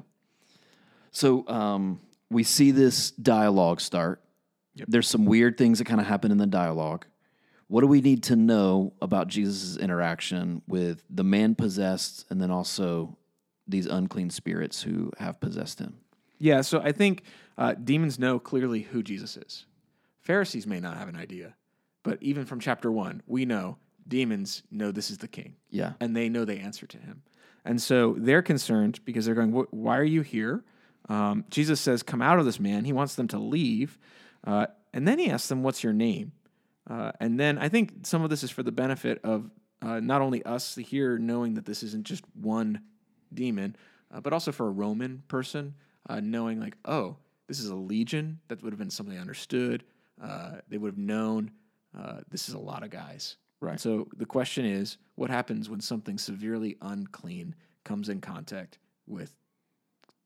So 1.12 1.47
um, 1.47 2.00
we 2.33 2.44
see 2.44 2.71
this 2.71 3.12
dialogue 3.12 3.80
start. 3.80 4.21
Yep. 4.75 4.88
There's 4.89 5.07
some 5.07 5.25
weird 5.25 5.57
things 5.57 5.77
that 5.77 5.85
kind 5.85 6.01
of 6.01 6.07
happen 6.07 6.31
in 6.31 6.38
the 6.38 6.47
dialogue. 6.47 7.06
What 7.68 7.81
do 7.81 7.88
we 7.88 8.01
need 8.01 8.24
to 8.24 8.35
know 8.35 8.94
about 9.01 9.27
Jesus' 9.27 9.77
interaction 9.77 10.62
with 10.68 11.03
the 11.09 11.24
man 11.24 11.56
possessed 11.56 12.25
and 12.30 12.41
then 12.41 12.51
also 12.51 13.18
these 13.68 13.85
unclean 13.85 14.30
spirits 14.30 14.81
who 14.81 15.12
have 15.18 15.39
possessed 15.39 15.80
him? 15.80 15.97
Yeah. 16.39 16.62
So 16.62 16.81
I 16.81 16.91
think 16.91 17.24
uh, 17.57 17.74
demons 17.74 18.19
know 18.19 18.39
clearly 18.39 18.81
who 18.81 19.01
Jesus 19.01 19.38
is. 19.38 19.65
Pharisees 20.21 20.67
may 20.67 20.79
not 20.79 20.98
have 20.98 21.08
an 21.08 21.15
idea, 21.15 21.55
but 22.03 22.22
even 22.22 22.46
from 22.46 22.60
chapter 22.60 22.91
one, 22.91 23.22
we 23.27 23.46
know 23.46 23.77
demons 24.08 24.63
know 24.72 24.91
this 24.91 25.10
is 25.10 25.19
the 25.19 25.27
King. 25.27 25.55
Yeah. 25.69 25.93
and 26.00 26.15
they 26.15 26.29
know 26.29 26.46
they 26.46 26.60
answer 26.60 26.86
to 26.88 26.98
him. 26.98 27.24
And 27.65 27.81
so 27.81 28.15
they're 28.17 28.41
concerned 28.41 29.00
because 29.05 29.25
they're 29.25 29.36
going, 29.36 29.51
Why 29.51 29.98
are 29.98 30.03
you 30.03 30.22
here? 30.22 30.63
Um, 31.10 31.45
Jesus 31.50 31.79
says, 31.81 32.03
Come 32.03 32.22
out 32.22 32.39
of 32.39 32.45
this 32.45 32.60
man. 32.60 32.86
He 32.86 32.93
wants 32.93 33.15
them 33.15 33.27
to 33.29 33.39
leave. 33.39 33.98
Uh, 34.45 34.67
and 34.93 35.07
then 35.07 35.19
he 35.19 35.29
asks 35.29 35.50
them, 35.50 35.63
What's 35.63 35.83
your 35.83 35.93
name? 35.93 36.33
Uh, 36.89 37.12
and 37.19 37.39
then 37.39 37.57
I 37.57 37.69
think 37.69 38.05
some 38.05 38.24
of 38.24 38.29
this 38.29 38.43
is 38.43 38.51
for 38.51 38.63
the 38.63 38.72
benefit 38.72 39.19
of 39.24 39.50
uh, 39.81 40.00
not 40.00 40.22
only 40.22 40.43
us 40.43 40.75
here 40.75 41.17
knowing 41.17 41.55
that 41.55 41.65
this 41.65 41.83
isn't 41.83 42.05
just 42.05 42.24
one 42.33 42.81
demon, 43.33 43.75
uh, 44.13 44.22
but 44.22 44.33
also 44.33 44.51
for 44.51 44.67
a 44.67 44.72
Roman 44.72 45.24
person 45.27 45.75
uh, 46.10 46.19
knowing, 46.19 46.60
like, 46.60 46.77
oh, 46.86 47.17
this 47.48 47.60
is 47.60 47.69
a 47.69 47.75
legion. 47.75 48.39
That 48.48 48.62
would 48.63 48.74
have 48.74 48.79
been 48.79 48.89
something 48.89 49.15
they 49.15 49.22
understood. 49.22 49.83
Uh, 50.22 50.57
they 50.69 50.77
would 50.77 50.91
have 50.91 50.98
known 50.98 51.51
uh, 51.98 52.19
this 52.29 52.48
is 52.48 52.55
a 52.55 52.60
lot 52.60 52.83
of 52.83 52.89
guys. 52.89 53.38
Right. 53.60 53.79
So 53.79 54.07
the 54.17 54.25
question 54.25 54.65
is, 54.65 54.98
what 55.15 55.29
happens 55.29 55.69
when 55.69 55.79
something 55.79 56.17
severely 56.17 56.77
unclean 56.81 57.55
comes 57.86 58.10
in 58.10 58.19
contact 58.19 58.77
with 59.07 59.36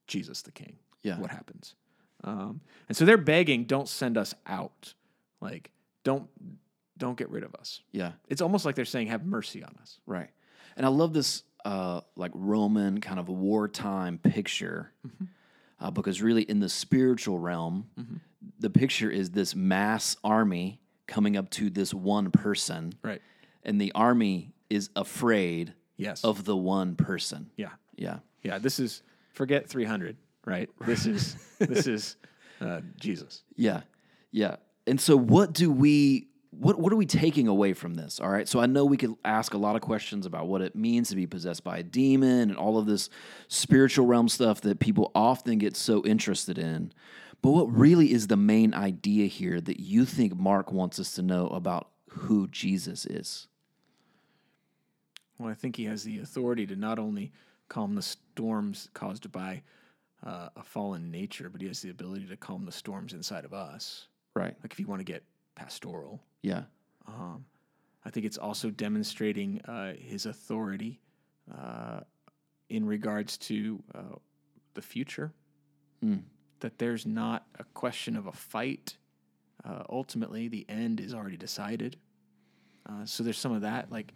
Jesus 0.08 0.42
the 0.42 0.52
King? 0.52 0.78
Yeah. 1.04 1.20
What 1.20 1.32
happens? 1.32 1.76
Um, 2.24 2.62
and 2.90 2.98
so 2.98 3.06
they're 3.06 3.18
begging, 3.18 3.66
don't 3.66 3.88
send 3.88 4.18
us 4.18 4.34
out. 4.46 4.94
Like, 5.42 5.72
don't 6.04 6.28
don't 6.98 7.16
get 7.18 7.30
rid 7.30 7.44
of 7.44 7.54
us. 7.54 7.82
Yeah. 7.92 8.14
It's 8.28 8.42
almost 8.42 8.66
like 8.66 8.74
they're 8.74 8.84
saying, 8.86 9.08
have 9.08 9.24
mercy 9.24 9.64
on 9.64 9.76
us. 9.82 10.00
Right. 10.08 10.30
And 10.76 10.84
I 10.86 10.90
love 10.90 11.14
this 11.14 11.44
uh, 11.64 12.02
like 12.16 12.32
Roman 12.34 13.00
kind 13.02 13.20
of 13.20 13.30
wartime 13.30 14.18
picture 14.18 14.92
uh, 15.80 15.92
because 15.92 16.22
really 16.24 16.42
in 16.42 16.60
the 16.60 16.70
spiritual 16.70 17.38
realm, 17.38 17.88
the 18.60 18.72
picture 18.72 19.12
is 19.12 19.30
this 19.32 19.54
mass 19.56 20.18
army 20.24 20.82
coming 21.06 21.38
up 21.38 21.50
to 21.52 21.70
this 21.70 21.94
one 21.94 22.32
person, 22.32 22.94
Right. 23.04 23.22
and 23.64 23.80
the 23.80 23.92
army 23.94 24.54
is 24.70 24.90
afraid 24.96 25.74
Yes. 25.98 26.24
of 26.24 26.46
the 26.46 26.56
one 26.56 26.96
person. 26.96 27.52
yeah. 27.58 27.70
Yeah. 27.96 28.20
Yeah. 28.44 28.58
This 28.60 28.80
is 28.80 29.02
forget 29.38 29.70
300. 29.70 30.18
Right. 30.46 30.70
This 30.86 31.06
is 31.06 31.36
this 31.60 31.88
is 31.88 32.16
uh, 32.60 32.82
Jesus. 33.00 33.44
Yeah. 33.56 33.82
Yeah. 34.32 34.58
And 34.86 35.00
so 35.00 35.16
what 35.16 35.54
do 35.54 35.72
we 35.72 36.28
what 36.52 36.80
what 36.80 36.92
are 36.92 36.96
we 36.96 37.06
taking 37.06 37.48
away 37.48 37.74
from 37.74 37.94
this? 37.94 38.20
All 38.20 38.30
right. 38.30 38.48
So 38.48 38.60
I 38.60 38.66
know 38.66 38.86
we 38.86 38.98
could 38.98 39.16
ask 39.24 39.54
a 39.54 39.58
lot 39.58 39.76
of 39.76 39.82
questions 39.82 40.26
about 40.26 40.48
what 40.48 40.62
it 40.62 40.76
means 40.76 41.10
to 41.10 41.16
be 41.16 41.28
possessed 41.28 41.64
by 41.64 41.78
a 41.78 41.84
demon 41.84 42.50
and 42.50 42.58
all 42.58 42.78
of 42.78 42.86
this 42.86 43.10
spiritual 43.48 44.06
realm 44.06 44.28
stuff 44.28 44.62
that 44.62 44.80
people 44.80 45.12
often 45.14 45.58
get 45.58 45.78
so 45.78 46.04
interested 46.04 46.58
in. 46.58 46.92
But 47.42 47.52
what 47.52 47.72
really 47.72 48.12
is 48.12 48.28
the 48.28 48.38
main 48.38 48.74
idea 48.74 49.28
here 49.28 49.62
that 49.62 49.80
you 49.80 50.06
think 50.06 50.36
Mark 50.36 50.72
wants 50.72 51.00
us 51.00 51.12
to 51.14 51.22
know 51.22 51.48
about 51.48 51.90
who 52.10 52.48
Jesus 52.48 53.06
is? 53.06 53.48
Well, 55.38 55.50
I 55.50 55.54
think 55.54 55.76
he 55.76 55.86
has 55.86 56.04
the 56.04 56.20
authority 56.20 56.66
to 56.66 56.76
not 56.76 56.98
only 56.98 57.32
calm 57.70 57.96
the 57.96 58.02
storms 58.02 58.90
caused 58.94 59.32
by 59.32 59.62
uh, 60.26 60.50
a 60.56 60.64
fallen 60.64 61.12
nature, 61.12 61.50
but 61.50 61.62
he 61.62 61.68
has 61.68 61.82
the 61.82 61.90
ability 61.90 62.26
to 62.26 62.38
calm 62.38 62.66
the 62.66 62.72
storms 62.72 63.14
inside 63.14 63.46
of 63.46 63.54
us. 63.54 64.08
Right. 64.36 64.56
Like 64.64 64.72
if 64.72 64.80
you 64.80 64.88
want 64.88 65.00
to 65.00 65.06
get 65.06 65.24
pastoral, 65.56 66.22
Yeah. 66.42 66.64
um, 67.08 67.46
I 68.06 68.10
think 68.10 68.26
it's 68.26 68.38
also 68.38 68.70
demonstrating 68.70 69.62
uh, 69.62 69.94
his 69.94 70.26
authority 70.26 71.02
uh, 71.54 72.02
in 72.70 72.86
regards 72.86 73.38
to 73.38 73.84
uh, 73.94 74.16
the 74.74 74.82
future. 74.82 75.34
Mm. 76.04 76.24
That 76.60 76.78
there's 76.80 77.06
not 77.06 77.46
a 77.60 77.64
question 77.74 78.16
of 78.16 78.28
a 78.28 78.32
fight. 78.32 78.98
Uh, 79.64 79.84
ultimately, 79.90 80.48
the 80.48 80.66
end 80.70 81.00
is 81.00 81.14
already 81.14 81.38
decided. 81.38 81.98
Uh, 82.88 83.06
so 83.06 83.24
there's 83.24 83.38
some 83.38 83.52
of 83.52 83.62
that, 83.62 83.92
like 83.92 84.14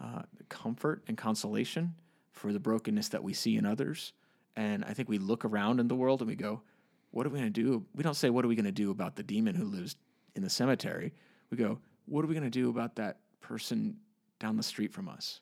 uh, 0.00 0.22
comfort 0.48 1.02
and 1.08 1.16
consolation 1.16 1.94
for 2.32 2.52
the 2.52 2.58
brokenness 2.58 3.10
that 3.10 3.22
we 3.22 3.32
see 3.32 3.56
in 3.56 3.64
others. 3.64 4.12
And 4.56 4.84
I 4.84 4.94
think 4.94 5.08
we 5.08 5.18
look 5.18 5.44
around 5.44 5.80
in 5.80 5.88
the 5.88 5.94
world 5.94 6.20
and 6.20 6.28
we 6.28 6.34
go, 6.34 6.62
what 7.10 7.26
are 7.26 7.30
we 7.30 7.38
going 7.38 7.52
to 7.52 7.62
do? 7.62 7.84
We 7.94 8.02
don't 8.02 8.14
say, 8.14 8.30
what 8.30 8.44
are 8.44 8.48
we 8.48 8.56
going 8.56 8.64
to 8.64 8.72
do 8.72 8.90
about 8.90 9.16
the 9.16 9.22
demon 9.22 9.54
who 9.54 9.64
lives 9.64 9.96
in 10.34 10.42
the 10.42 10.50
cemetery? 10.50 11.12
We 11.50 11.56
go, 11.56 11.78
what 12.06 12.24
are 12.24 12.28
we 12.28 12.34
going 12.34 12.44
to 12.44 12.50
do 12.50 12.70
about 12.70 12.96
that 12.96 13.18
person 13.40 13.96
down 14.40 14.56
the 14.56 14.62
street 14.62 14.92
from 14.92 15.08
us 15.08 15.40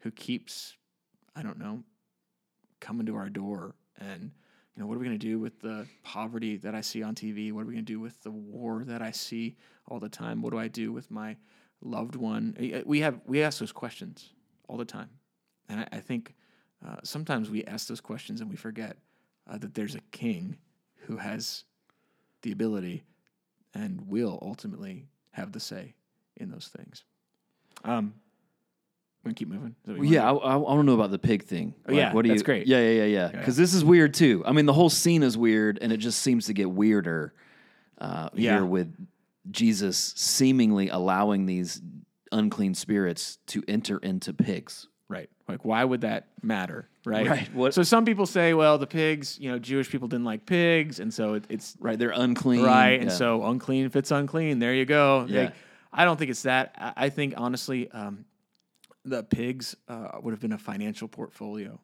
who 0.00 0.10
keeps, 0.10 0.74
I 1.36 1.42
don't 1.42 1.58
know, 1.58 1.82
coming 2.80 3.06
to 3.06 3.14
our 3.16 3.28
door? 3.28 3.74
And, 3.98 4.32
you 4.74 4.80
know, 4.80 4.86
what 4.86 4.96
are 4.96 5.00
we 5.00 5.06
going 5.06 5.18
to 5.18 5.26
do 5.26 5.38
with 5.38 5.60
the 5.60 5.86
poverty 6.02 6.56
that 6.58 6.74
I 6.74 6.80
see 6.80 7.02
on 7.02 7.14
TV? 7.14 7.52
What 7.52 7.62
are 7.62 7.66
we 7.66 7.74
going 7.74 7.84
to 7.84 7.92
do 7.92 8.00
with 8.00 8.22
the 8.22 8.30
war 8.30 8.84
that 8.86 9.02
I 9.02 9.10
see 9.10 9.56
all 9.86 10.00
the 10.00 10.08
time? 10.08 10.40
What 10.40 10.50
do 10.52 10.58
I 10.58 10.68
do 10.68 10.92
with 10.92 11.10
my 11.10 11.36
loved 11.82 12.16
one? 12.16 12.56
We 12.86 13.00
have, 13.00 13.20
we 13.26 13.42
ask 13.42 13.60
those 13.60 13.72
questions 13.72 14.30
all 14.66 14.78
the 14.78 14.84
time. 14.84 15.10
And 15.72 15.80
I, 15.80 15.88
I 15.96 16.00
think 16.00 16.34
uh, 16.86 16.96
sometimes 17.02 17.50
we 17.50 17.64
ask 17.64 17.88
those 17.88 18.00
questions 18.00 18.40
and 18.42 18.50
we 18.50 18.56
forget 18.56 18.98
uh, 19.50 19.56
that 19.58 19.74
there's 19.74 19.94
a 19.94 20.00
king 20.10 20.58
who 21.06 21.16
has 21.16 21.64
the 22.42 22.52
ability 22.52 23.04
and 23.74 24.06
will 24.06 24.38
ultimately 24.42 25.06
have 25.30 25.52
the 25.52 25.60
say 25.60 25.94
in 26.36 26.50
those 26.50 26.68
things. 26.68 27.04
Um, 27.84 28.12
we 29.24 29.32
keep 29.32 29.48
moving. 29.48 29.74
Is 29.84 29.86
that 29.86 29.98
what 29.98 30.06
you 30.06 30.12
Yeah, 30.14 30.30
I, 30.30 30.34
I, 30.34 30.52
I 30.52 30.56
want 30.56 30.80
to 30.80 30.82
know 30.84 30.94
about 30.94 31.10
the 31.10 31.18
pig 31.18 31.44
thing. 31.44 31.74
Oh, 31.88 31.92
yeah, 31.92 32.12
what 32.12 32.22
do 32.22 32.28
that's 32.28 32.40
you, 32.40 32.44
great. 32.44 32.66
Yeah, 32.66 32.80
yeah, 32.80 32.90
yeah, 32.90 33.04
yeah. 33.04 33.30
Yeah. 33.32 33.38
Because 33.38 33.56
this 33.56 33.72
is 33.72 33.82
weird 33.84 34.12
too. 34.12 34.42
I 34.44 34.52
mean, 34.52 34.66
the 34.66 34.72
whole 34.74 34.90
scene 34.90 35.22
is 35.22 35.38
weird, 35.38 35.78
and 35.80 35.90
it 35.92 35.98
just 35.98 36.20
seems 36.20 36.46
to 36.46 36.52
get 36.52 36.70
weirder 36.70 37.32
uh, 37.98 38.28
Yeah. 38.34 38.56
here 38.56 38.64
with 38.66 38.94
Jesus 39.50 40.12
seemingly 40.16 40.88
allowing 40.90 41.46
these 41.46 41.80
unclean 42.30 42.74
spirits 42.74 43.38
to 43.46 43.62
enter 43.66 43.96
into 43.98 44.34
pigs. 44.34 44.88
Right. 45.12 45.28
Like, 45.48 45.64
why 45.64 45.84
would 45.84 46.00
that 46.02 46.28
matter? 46.42 46.88
Right. 47.04 47.26
Right. 47.28 47.54
What- 47.54 47.74
So 47.74 47.82
some 47.82 48.04
people 48.04 48.26
say, 48.26 48.54
well, 48.54 48.78
the 48.78 48.86
pigs, 48.86 49.38
you 49.38 49.50
know, 49.50 49.58
Jewish 49.58 49.90
people 49.90 50.08
didn't 50.08 50.24
like 50.24 50.46
pigs, 50.46 51.00
and 51.00 51.12
so 51.12 51.34
it, 51.34 51.44
it's 51.48 51.76
Right, 51.80 51.98
they're 51.98 52.10
unclean. 52.14 52.62
right, 52.64 53.00
and 53.00 53.10
Yeah. 53.10 53.16
so 53.16 53.44
unclean 53.44 53.88
fits 53.90 54.10
unclean. 54.10 54.58
There 54.58 54.74
you 54.74 54.84
go. 54.86 55.26
Yeah. 55.28 55.42
Like, 55.44 55.54
I 55.92 56.04
don't 56.06 56.16
think 56.18 56.30
it's 56.30 56.42
that. 56.42 56.74
I, 56.78 57.06
I 57.06 57.08
think 57.10 57.34
honestly, 57.36 57.90
um, 57.90 58.24
the 59.04 59.22
pigs 59.22 59.76
uh, 59.88 60.18
would 60.22 60.30
have 60.32 60.40
been 60.40 60.52
a 60.52 60.58
financial 60.58 61.08
portfolio, 61.08 61.78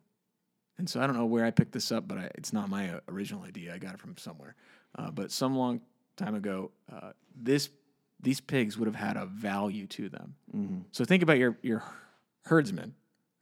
and 0.79 0.89
so 0.89 1.01
I 1.01 1.07
don't 1.07 1.17
know 1.17 1.27
where 1.27 1.45
I 1.45 1.51
picked 1.51 1.73
this 1.73 1.91
up, 1.93 2.07
but 2.09 2.17
I, 2.19 2.31
it's 2.37 2.53
not 2.53 2.69
my 2.71 2.91
uh, 2.95 3.01
original 3.09 3.43
idea. 3.43 3.75
I 3.75 3.79
got 3.79 3.93
it 3.95 4.01
from 4.01 4.17
somewhere, 4.17 4.55
uh, 4.97 5.11
but 5.11 5.31
some 5.33 5.57
long 5.57 5.81
time 6.17 6.35
ago, 6.37 6.71
uh, 6.93 7.11
this 7.37 7.69
these 8.21 8.41
pigs 8.41 8.79
would 8.79 8.87
have 8.87 8.97
had 8.97 9.17
a 9.17 9.27
value 9.27 9.87
to 9.89 10.09
them. 10.09 10.35
Mhm. 10.57 10.85
So 10.93 11.05
think 11.05 11.23
about 11.25 11.39
your 11.39 11.59
your 11.63 11.83
herdsmen, 12.47 12.95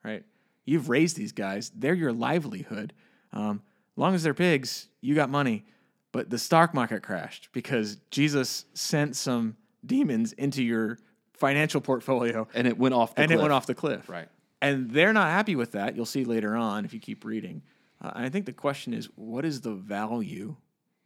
right? 0.07 0.25
You've 0.65 0.89
raised 0.89 1.17
these 1.17 1.33
guys; 1.33 1.71
they're 1.75 1.95
your 1.95 2.13
livelihood. 2.13 2.93
Um, 3.33 3.63
long 3.97 4.15
as 4.15 4.23
they're 4.23 4.35
pigs, 4.35 4.89
you 5.01 5.15
got 5.15 5.31
money. 5.31 5.65
But 6.13 6.31
the 6.31 6.39
stock 6.39 6.73
market 6.73 7.03
crashed 7.03 7.51
because 7.53 7.97
Jesus 8.11 8.65
sent 8.73 9.17
some 9.17 9.57
demons 9.85 10.33
into 10.33 10.63
your 10.63 10.99
financial 11.35 11.81
portfolio, 11.81 12.49
and 12.55 12.67
it 12.67 12.79
went 12.79 12.95
off. 12.95 13.15
The 13.15 13.23
and 13.23 13.29
cliff. 13.29 13.39
it 13.39 13.43
went 13.43 13.53
off 13.53 13.67
the 13.67 13.75
cliff. 13.75 14.09
Right. 14.09 14.29
And 14.63 14.91
they're 14.91 15.13
not 15.13 15.29
happy 15.29 15.55
with 15.55 15.73
that. 15.73 15.95
You'll 15.95 16.07
see 16.07 16.25
later 16.25 16.57
on 16.57 16.85
if 16.87 16.95
you 16.95 17.01
keep 17.01 17.25
reading. 17.25 17.63
Uh, 18.03 18.13
and 18.17 18.25
I 18.25 18.29
think 18.31 18.47
the 18.47 18.53
question 18.53 18.95
is, 18.95 19.09
what 19.15 19.45
is 19.45 19.61
the 19.61 19.75
value? 19.75 20.57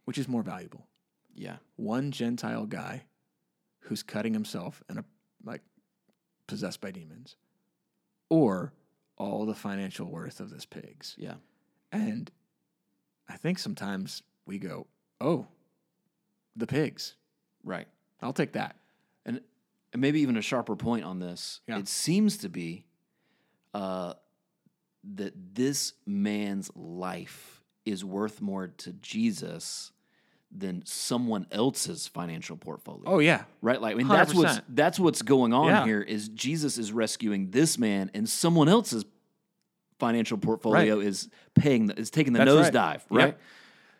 Which 0.05 0.17
is 0.17 0.27
more 0.27 0.41
valuable? 0.41 0.87
Yeah. 1.35 1.57
one 1.75 2.11
Gentile 2.11 2.65
guy 2.65 3.03
who's 3.79 4.03
cutting 4.03 4.33
himself 4.33 4.83
and 4.89 4.99
a, 4.99 5.05
like 5.43 5.61
possessed 6.47 6.81
by 6.81 6.91
demons, 6.91 7.35
or 8.29 8.73
all 9.21 9.45
the 9.45 9.53
financial 9.53 10.07
worth 10.07 10.39
of 10.39 10.49
this 10.49 10.65
pigs. 10.65 11.15
Yeah. 11.17 11.35
And 11.91 12.31
I 13.29 13.37
think 13.37 13.59
sometimes 13.59 14.23
we 14.47 14.57
go, 14.57 14.87
oh, 15.19 15.45
the 16.55 16.65
pigs. 16.65 17.13
Right. 17.63 17.87
I'll 18.21 18.33
take 18.33 18.53
that. 18.53 18.75
And, 19.23 19.41
and 19.93 20.01
maybe 20.01 20.21
even 20.21 20.37
a 20.37 20.41
sharper 20.41 20.75
point 20.75 21.05
on 21.05 21.19
this. 21.19 21.61
Yeah. 21.67 21.77
It 21.77 21.87
seems 21.87 22.37
to 22.37 22.49
be 22.49 22.85
uh, 23.75 24.13
that 25.15 25.33
this 25.53 25.93
man's 26.07 26.71
life 26.75 27.61
is 27.85 28.03
worth 28.03 28.41
more 28.41 28.67
to 28.67 28.91
Jesus 28.93 29.91
than 30.55 30.83
someone 30.85 31.47
else's 31.51 32.07
financial 32.07 32.57
portfolio. 32.57 33.03
Oh 33.05 33.19
yeah, 33.19 33.43
Right, 33.61 33.81
like 33.81 33.93
I 33.93 33.97
mean, 33.97 34.07
that's 34.07 34.33
what's 34.33 34.57
100%. 34.59 34.61
that's 34.69 34.99
what's 34.99 35.21
going 35.21 35.53
on 35.53 35.67
Yeah. 35.67 35.85
here. 35.85 36.01
Is 36.01 36.27
Jesus 36.29 36.77
is 36.77 36.91
rescuing 36.91 37.51
this 37.51 37.77
man, 37.77 38.11
and 38.13 38.27
someone 38.27 38.67
else's 38.67 39.05
financial 39.99 40.37
portfolio 40.37 40.99
is 40.99 41.29
paying 41.55 41.85
the, 41.85 41.97
is 41.99 42.09
taking 42.09 42.33
the 42.33 42.39
That's 42.43 42.51
right. 42.51 42.73
nosedive, 42.73 43.01
Yep. 43.01 43.05
right? 43.11 43.37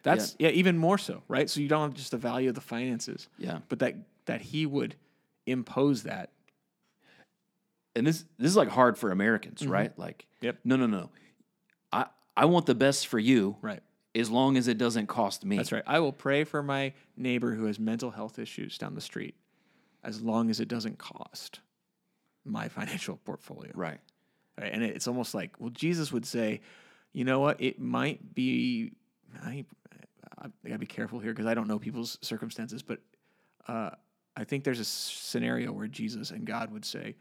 that's 0.04 0.36
yeah. 0.40 0.50
even 0.50 0.78
more 0.78 0.98
so, 0.98 1.22
right? 1.28 1.48
So 1.50 1.62
you 1.62 1.68
don't 1.68 1.82
have 1.84 1.94
just 1.94 2.10
the 2.12 2.18
value 2.18 2.50
of 2.50 2.56
the 2.56 2.62
finances, 2.62 3.28
Yeah. 3.38 3.60
but 3.70 3.80
that 3.80 3.96
that 4.26 4.42
he 4.42 4.66
would 4.66 4.96
impose 5.46 6.04
that. 6.04 6.32
and 7.96 8.06
this 8.08 8.26
this 8.38 8.50
is 8.50 8.56
like 8.58 8.70
hard 8.70 8.98
for 8.98 9.12
Americans, 9.12 9.66
right? 9.66 9.98
Like, 9.98 10.26
Mm-hmm. 10.38 10.46
Yep. 10.48 10.60
no, 10.66 10.76
no, 10.76 10.88
no. 10.88 11.10
I 11.94 12.06
I 12.36 12.46
want 12.46 12.66
the 12.66 12.76
best 12.76 13.08
for 13.08 13.20
you, 13.20 13.58
Right. 13.62 13.82
As 14.14 14.30
long 14.30 14.58
as 14.58 14.68
it 14.68 14.78
doesn't 14.78 15.08
cost 15.08 15.46
me. 15.46 15.58
That's 15.58 15.72
right. 15.72 15.84
I 15.88 16.00
will 16.00 16.12
pray 16.12 16.44
for 16.44 16.62
my 16.62 16.94
neighbor 17.16 17.54
who 17.54 17.66
has 17.66 17.80
mental 17.80 18.12
health 18.12 18.40
issues 18.40 18.78
down 18.78 18.96
the 18.96 19.02
street, 19.02 19.36
as 20.04 20.22
long 20.22 20.50
as 20.50 20.60
it 20.60 20.68
doesn't 20.68 20.98
cost 20.98 21.60
my 22.44 22.68
financial 22.70 23.18
portfolio. 23.18 23.72
Right. 23.74 24.00
Right? 24.60 24.72
And 24.72 24.84
it's 24.84 25.08
almost 25.08 25.34
like, 25.34 25.60
well, 25.60 25.70
Jesus 25.70 26.12
would 26.12 26.26
say, 26.26 26.62
you 27.14 27.24
know 27.24 27.40
what? 27.40 27.62
It 27.62 27.80
might 27.80 28.36
be. 28.36 28.92
I, 29.44 29.66
I 30.38 30.48
gotta 30.66 30.80
be 30.80 30.86
careful 30.86 31.20
here 31.20 31.32
because 31.32 31.46
I 31.46 31.54
don't 31.54 31.68
know 31.68 31.80
people's 31.80 32.18
circumstances, 32.22 32.82
but 32.82 33.00
uh, 33.68 33.92
I 34.36 34.44
think 34.44 34.64
there's 34.64 34.80
a 34.80 34.86
scenario 34.86 35.72
where 35.72 35.88
Jesus 35.88 36.32
and 36.32 36.46
God 36.46 36.72
would 36.72 36.84
say, 36.84 37.16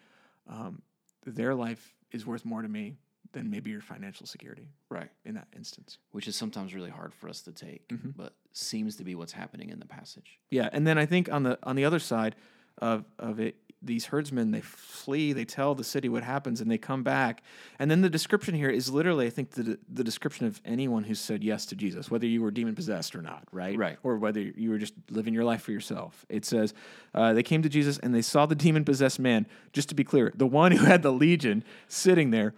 um, 0.49 0.83
their 1.27 1.55
life 1.55 1.95
is 2.13 2.27
worth 2.27 2.45
more 2.45 2.63
to 2.63 2.69
me 2.69 2.97
than 3.33 3.51
maybe 3.51 3.71
your 3.71 3.81
financial 3.81 4.27
security 4.27 4.69
Right. 4.89 5.11
in 5.25 5.35
that 5.35 5.49
instance. 5.57 5.99
Which 6.13 6.27
is 6.29 6.37
sometimes 6.37 6.75
really 6.75 6.91
hard 6.91 7.15
for 7.15 7.29
us 7.29 7.41
to 7.43 7.53
take, 7.53 7.89
Mm-hmm. 7.89 8.11
but 8.17 8.35
seems 8.53 8.97
to 8.97 9.05
be 9.05 9.15
what's 9.15 9.33
happening 9.33 9.71
in 9.71 9.79
the 9.79 9.87
passage. 9.87 10.39
Yeah, 10.51 10.69
and 10.73 10.87
then 10.87 10.99
I 10.99 11.07
think 11.07 11.31
on 11.33 11.43
the 11.45 11.59
on 11.63 11.77
the 11.77 11.85
other 11.85 11.99
side 12.01 12.35
of 12.79 13.05
of 13.19 13.39
it, 13.39 13.57
these 13.83 14.07
herdsmen 14.07 14.51
they 14.51 14.61
flee, 14.61 15.33
they 15.33 15.45
tell 15.45 15.75
the 15.75 15.85
city 15.85 16.09
what 16.09 16.23
happens, 16.23 16.61
and 16.61 16.71
they 16.71 16.77
come 16.77 17.03
back. 17.03 17.43
And 17.79 17.91
then 17.91 18.01
the 18.03 18.11
description 18.11 18.55
here 18.55 18.69
is 18.69 18.91
literally, 18.91 19.27
I 19.27 19.31
think, 19.31 19.53
the 19.53 19.79
the 19.89 20.03
description 20.05 20.47
of 20.47 20.61
anyone 20.65 21.05
who 21.05 21.15
said 21.15 21.45
yes 21.45 21.65
to 21.67 21.77
Jesus, 21.77 22.11
whether 22.11 22.27
you 22.27 22.43
were 22.43 22.51
demon 22.51 22.75
possessed 22.75 23.15
or 23.15 23.23
not, 23.23 23.45
right? 23.53 23.79
Right. 23.79 23.99
Or 24.03 24.17
whether 24.19 24.41
you 24.41 24.71
were 24.71 24.79
just 24.79 24.95
living 25.11 25.33
your 25.33 25.45
life 25.45 25.63
for 25.63 25.73
yourself. 25.73 26.27
It 26.29 26.45
says 26.45 26.75
uh, 27.15 27.33
they 27.33 27.43
came 27.45 27.63
to 27.63 27.69
Jesus 27.69 27.99
and 27.99 28.13
they 28.15 28.23
saw 28.23 28.47
the 28.47 28.55
demon 28.57 28.85
possessed 28.85 29.19
man. 29.21 29.47
Just 29.73 29.89
to 29.91 29.95
be 29.95 30.05
clear, 30.05 30.33
the 30.35 30.47
one 30.47 30.73
who 30.73 30.85
had 30.85 31.03
the 31.03 31.13
legion 31.13 31.63
sitting 31.89 32.31
there, 32.33 32.55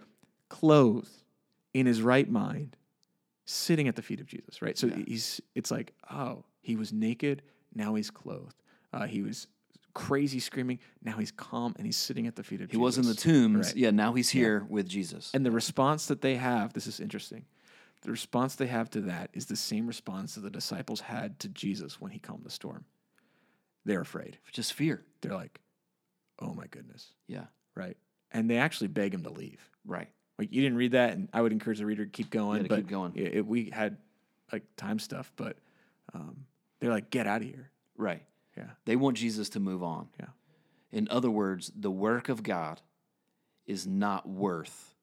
clothed 0.53 1.09
in 1.73 1.85
his 1.87 2.01
right 2.01 2.29
mind, 2.29 2.77
sitting 3.45 3.87
at 3.87 3.95
the 3.95 4.01
feet 4.03 4.19
of 4.19 4.27
Jesus, 4.27 4.61
right? 4.61 4.77
So 4.77 4.87
he's 4.87 5.41
it's 5.55 5.71
like, 5.71 5.93
oh, 6.11 6.45
he 6.61 6.75
was 6.75 6.93
naked, 6.93 7.41
now 7.73 7.95
he's 7.95 8.11
clothed. 8.11 8.55
Uh, 8.93 9.07
he 9.07 9.23
was 9.23 9.47
crazy 9.95 10.39
screaming, 10.39 10.77
now 11.03 11.17
he's 11.17 11.31
calm 11.31 11.73
and 11.77 11.85
he's 11.87 11.97
sitting 11.97 12.27
at 12.27 12.35
the 12.35 12.43
feet 12.43 12.61
of 12.61 12.69
He 12.69 12.77
Jesus. 12.77 12.79
He 12.79 12.83
was 12.83 12.97
in 12.97 13.05
the 13.07 13.15
tombs. 13.15 13.67
Right. 13.69 13.75
Yeah. 13.75 13.91
Now 13.91 14.13
he's 14.13 14.29
here 14.29 14.65
with 14.69 14.87
Jesus. 14.87 15.31
And 15.33 15.43
the 15.43 15.51
response 15.51 16.05
that 16.07 16.21
they 16.21 16.35
have, 16.35 16.73
this 16.73 16.85
is 16.85 16.99
interesting. 16.99 17.45
The 18.03 18.11
response 18.11 18.55
they 18.55 18.67
have 18.67 18.89
to 18.91 19.01
that 19.01 19.31
is 19.33 19.47
the 19.47 19.55
same 19.55 19.87
response 19.87 20.35
that 20.35 20.41
the 20.41 20.49
disciples 20.51 20.99
had 21.01 21.39
to 21.39 21.47
Jesus 21.49 21.99
when 21.99 22.11
he 22.11 22.19
calmed 22.19 22.43
the 22.43 22.49
storm. 22.51 22.85
They're 23.85 24.01
afraid. 24.01 24.37
Just 24.51 24.73
fear. 24.73 25.03
They're 25.21 25.33
like, 25.33 25.59
oh 26.39 26.53
my 26.53 26.67
goodness, 26.67 27.07
Yeah. 27.27 27.45
right? 27.75 27.97
And 28.31 28.49
they 28.49 28.57
actually 28.57 28.87
beg 28.87 29.13
him 29.13 29.23
to 29.23 29.29
leave. 29.31 29.59
Right. 29.85 30.09
Like 30.39 30.51
you 30.51 30.61
didn't 30.61 30.77
read 30.77 30.91
that, 30.93 31.13
and 31.13 31.29
I 31.33 31.41
would 31.41 31.51
encourage 31.51 31.77
the 31.79 31.85
reader 31.85 32.05
to 32.05 32.11
keep 32.11 32.29
going. 32.29 32.63
to 32.63 32.69
but 32.69 32.77
keep 32.77 32.87
going. 32.87 33.13
It, 33.15 33.35
it- 33.35 33.45
we 33.45 33.69
had 33.69 33.97
like 34.51 34.63
time 34.77 34.99
stuff, 34.99 35.31
but 35.35 35.57
um, 36.13 36.45
they're 36.79 36.91
like, 36.91 37.09
"Get 37.09 37.27
out 37.27 37.41
of 37.41 37.47
here." 37.47 37.69
Right. 37.97 38.23
Yeah, 38.57 38.69
They 38.85 38.95
want 38.95 39.17
Jesus 39.17 39.49
to 39.49 39.59
move 39.59 39.81
on. 39.81 40.09
yeah, 40.19 40.27
In 40.91 41.07
other 41.09 41.29
words, 41.31 41.71
the 41.75 41.89
work 41.89 42.29
of 42.29 42.43
God 42.43 42.81
is 43.65 43.87
not 43.87 44.27
worth 44.29 44.93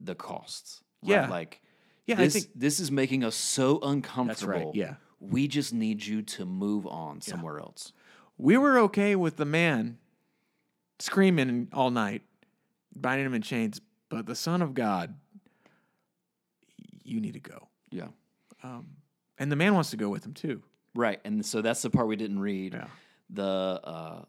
the 0.00 0.14
costs. 0.16 0.80
right? 1.02 1.10
Yeah. 1.12 1.28
Like 1.28 1.60
yeah. 2.06 2.16
this, 2.16 2.34
I 2.34 2.40
think 2.40 2.52
this 2.56 2.80
is 2.80 2.90
making 2.90 3.22
us 3.22 3.36
so 3.36 3.78
uncomfortable. 3.82 4.26
That's 4.54 4.64
right. 4.66 4.74
Yeah. 4.74 4.94
We 5.20 5.46
just 5.46 5.72
need 5.72 6.04
you 6.04 6.22
to 6.22 6.44
move 6.44 6.84
on 6.88 7.20
somewhere 7.20 7.60
else. 7.60 7.92
we 8.36 8.56
were 8.56 8.78
okay 8.78 9.14
with 9.14 9.36
the 9.36 9.44
man 9.44 9.98
screaming 10.98 11.68
all 11.72 11.90
night, 11.90 12.22
binding 12.94 13.26
him 13.26 13.34
in 13.34 13.42
chains, 13.42 13.80
but 14.16 14.26
the 14.26 14.34
Son 14.34 14.62
of 14.62 14.74
God, 14.74 15.14
you 17.04 17.20
need 17.20 17.34
to 17.34 17.40
go. 17.40 17.68
Yeah. 17.90 18.08
Um, 18.62 18.86
and 19.38 19.50
the 19.50 19.56
man 19.56 19.74
wants 19.74 19.90
to 19.90 19.96
go 19.96 20.08
with 20.08 20.24
him 20.24 20.34
too. 20.34 20.62
Right. 20.94 21.20
And 21.24 21.44
so 21.44 21.62
that's 21.62 21.82
the 21.82 21.90
part 21.90 22.06
we 22.06 22.16
didn't 22.16 22.38
read. 22.38 22.74
Yeah. 22.74 22.86
The 23.30 23.42
uh, 23.82 24.22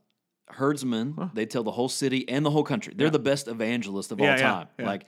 herdsmen, 0.50 1.32
they 1.34 1.46
tell 1.46 1.64
the 1.64 1.72
whole 1.72 1.90
city 1.90 2.28
and 2.30 2.46
the 2.46 2.50
whole 2.52 2.64
country. 2.64 2.94
They're 2.96 3.10
the 3.10 3.20
best 3.20 3.48
evangelist 3.48 4.12
of 4.12 4.20
Yeah, 4.20 4.32
all 4.32 4.38
time. 4.38 4.68
yeah. 4.80 4.86
Like 4.86 5.06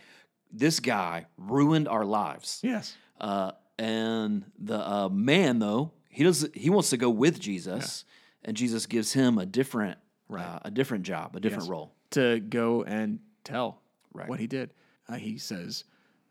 this 0.52 0.80
guy 0.80 1.26
ruined 1.38 1.88
our 1.88 2.06
lives. 2.06 2.60
Yes. 2.64 2.96
Uh, 3.20 3.52
and 3.80 4.46
the 4.60 4.80
uh, 4.80 5.10
man, 5.10 5.60
though, 5.60 5.92
he 6.10 6.24
does 6.24 6.48
he 6.54 6.70
wants 6.70 6.90
to 6.92 6.98
go 6.98 7.10
with 7.10 7.40
Jesus, 7.40 8.06
and 8.44 8.56
Jesus 8.56 8.86
gives 8.86 9.12
him 9.14 9.38
a 9.38 9.46
different 9.46 9.98
uh, 10.34 10.60
a 10.64 10.72
different 10.72 11.04
job, 11.04 11.36
a 11.36 11.40
different 11.42 11.64
Yes. 11.64 11.70
role. 11.70 11.92
To 12.12 12.40
go 12.40 12.84
and 12.84 13.20
tell 13.44 13.82
Right. 14.16 14.30
what 14.30 14.40
he 14.40 14.48
did. 14.48 14.74
Uh, 15.08 15.16
he 15.16 15.38
says, 15.38 15.84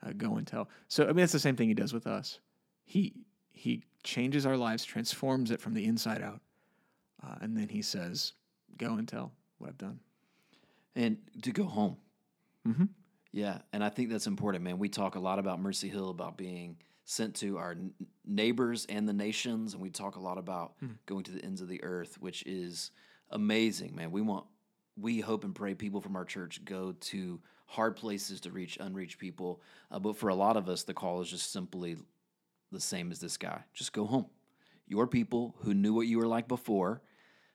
uh, 0.03 0.12
"Go 0.17 0.37
and 0.37 0.47
tell." 0.47 0.69
So 0.88 1.05
I 1.09 1.12
mean, 1.12 1.23
it's 1.25 1.33
the 1.33 1.38
same 1.38 1.57
thing 1.57 1.69
he 1.69 1.75
does 1.75 1.93
with 1.93 2.07
us. 2.07 2.41
He 2.85 3.14
he 3.53 3.85
changes 4.03 4.45
our 4.47 4.57
lives, 4.57 4.85
transforms 4.85 5.50
it 5.50 5.61
from 5.61 5.75
the 5.75 5.85
inside 5.85 6.23
out, 6.23 6.41
uh, 7.23 7.37
and 7.41 7.57
then 7.57 7.69
he 7.69 7.83
says, 7.83 8.33
"Go 8.76 8.95
and 8.95 9.07
tell 9.09 9.33
what 9.59 9.69
I've 9.71 9.79
done." 9.79 10.00
and 10.97 11.19
to 11.43 11.50
go 11.50 11.64
home. 11.64 11.97
Mhm. 12.64 12.88
Yeah, 13.33 13.62
and 13.73 13.83
I 13.83 13.88
think 13.88 14.11
that's 14.11 14.29
important, 14.29 14.62
man. 14.62 14.79
We 14.79 14.88
talk 14.88 15.17
a 15.17 15.21
lot 15.21 15.41
about 15.41 15.61
Mercy 15.61 15.88
Hill, 15.88 16.09
about 16.11 16.37
being 16.38 16.76
sent 17.05 17.35
to 17.37 17.59
our 17.59 17.73
n- 17.73 17.93
neighbors 18.25 18.87
and 18.87 19.09
the 19.09 19.12
nations, 19.12 19.73
and 19.75 19.83
we 19.83 19.91
talk 19.91 20.14
a 20.14 20.21
lot 20.21 20.38
about 20.38 20.75
going 21.07 21.25
to 21.25 21.33
the 21.33 21.45
ends 21.45 21.61
of 21.61 21.67
the 21.67 21.83
earth, 21.83 22.21
which 22.21 22.45
is 22.47 22.93
amazing, 23.31 23.97
man. 23.97 24.12
We 24.12 24.21
want, 24.21 24.47
we 24.97 25.19
hope 25.21 25.43
and 25.43 25.53
pray 25.53 25.75
people 25.75 26.00
from 26.00 26.14
our 26.14 26.25
church 26.25 26.64
go 26.64 26.93
to 26.93 27.41
hard 27.66 27.97
places 27.97 28.40
to 28.42 28.50
reach 28.50 28.76
unreached 28.80 29.18
people, 29.18 29.61
uh, 29.90 29.99
but 29.99 30.16
for 30.16 30.28
a 30.28 30.35
lot 30.35 30.56
of 30.56 30.68
us, 30.68 30.83
the 30.85 30.94
call 30.94 31.21
is 31.21 31.28
just 31.30 31.52
simply 31.52 31.97
the 32.73 32.80
same 32.80 33.11
as 33.11 33.21
this 33.21 33.37
guy: 33.37 33.62
just 33.73 33.92
go 33.92 34.04
home. 34.06 34.26
Your 34.87 35.06
people 35.06 35.54
who 35.61 35.73
knew 35.75 35.94
what 35.94 36.06
you 36.06 36.18
were 36.18 36.26
like 36.26 36.47
before, 36.49 37.00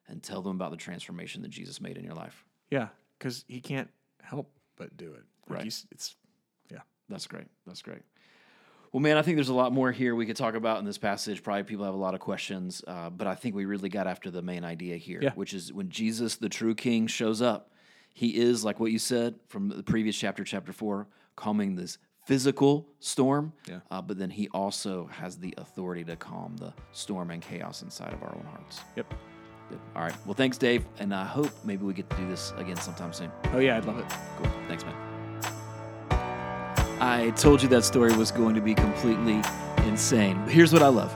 and 0.08 0.22
tell 0.24 0.42
them 0.42 0.56
about 0.56 0.72
the 0.72 0.78
transformation 0.78 1.42
that 1.44 1.50
Jesus 1.52 1.80
made 1.80 1.98
in 1.98 2.04
your 2.04 2.16
life. 2.16 2.44
Yeah, 2.72 2.90
because 3.18 3.46
he 3.48 3.62
can't 3.62 3.90
help 4.22 4.52
but 4.76 4.96
do 4.98 5.14
it. 5.14 5.24
Like 5.48 5.60
Right. 5.60 5.66
it's 5.92 6.16
yeah. 6.72 6.80
That's 7.10 7.28
great. 7.28 7.48
That's 7.66 7.82
great. 7.82 8.02
Well, 8.92 9.02
man, 9.02 9.18
I 9.18 9.22
think 9.22 9.38
there's 9.38 9.50
a 9.50 9.54
lot 9.54 9.72
more 9.72 9.92
here 9.92 10.16
we 10.16 10.26
could 10.26 10.36
talk 10.36 10.56
about 10.56 10.80
in 10.80 10.86
this 10.86 10.98
passage. 10.98 11.44
Probably 11.44 11.62
people 11.64 11.86
have 11.86 11.94
a 11.94 11.98
lot 11.98 12.16
of 12.16 12.20
questions, 12.20 12.84
uh, 12.88 13.12
but 13.12 13.28
I 13.28 13.36
think 13.36 13.54
we 13.54 13.66
really 13.66 13.90
got 13.90 14.08
after 14.08 14.32
the 14.32 14.42
main 14.42 14.64
idea 14.66 14.98
here, 14.98 15.20
Yeah. 15.22 15.34
which 15.36 15.54
is 15.54 15.72
when 15.72 15.90
Jesus, 15.90 16.38
the 16.38 16.50
true 16.50 16.74
King, 16.74 17.06
shows 17.06 17.40
up, 17.40 17.69
he 18.14 18.38
is 18.38 18.64
like 18.64 18.80
what 18.80 18.92
you 18.92 19.00
said 19.00 19.36
from 19.48 19.70
the 19.70 19.84
previous 19.84 20.16
chapter, 20.16 20.44
chapter 20.44 20.74
four, 20.74 21.08
calming 21.36 21.76
this 21.76 21.98
physical 22.26 22.88
storm. 23.00 23.54
Yeah. 23.68 23.80
Uh, 23.90 24.02
but 24.02 24.18
then 24.18 24.30
he 24.30 24.50
also 24.50 25.08
has 25.08 25.38
the 25.38 25.54
authority 25.58 26.04
to 26.04 26.16
calm 26.16 26.58
the 26.58 26.74
storm 26.92 27.32
and 27.32 27.42
chaos 27.42 27.82
inside 27.82 28.14
of 28.14 28.22
our 28.22 28.36
own 28.36 28.46
hearts. 28.52 28.82
Yep. 28.96 29.14
Good. 29.70 29.80
All 29.96 30.02
right. 30.02 30.16
Well, 30.26 30.34
thanks, 30.34 30.58
Dave, 30.58 30.86
and 31.00 31.14
I 31.14 31.26
hope 31.26 31.52
maybe 31.64 31.86
we 31.86 31.94
get 31.94 32.10
to 32.10 32.16
do 32.18 32.28
this 32.28 32.54
again 32.58 32.76
sometime 32.76 33.14
soon. 33.14 33.32
Oh 33.54 33.60
yeah, 33.60 33.78
I'd 33.78 33.86
love 33.86 34.00
it. 34.00 34.06
Cool. 34.38 34.52
Thanks, 34.68 34.84
man. 34.84 34.96
I 37.02 37.32
told 37.38 37.62
you 37.62 37.70
that 37.70 37.86
story 37.86 38.16
was 38.16 38.30
going 38.32 38.56
to 38.56 38.62
be 38.62 38.76
completely 38.76 39.42
insane. 39.88 40.42
But 40.44 40.54
here's 40.54 40.74
what 40.74 40.84
I 40.84 40.90
love. 40.90 41.16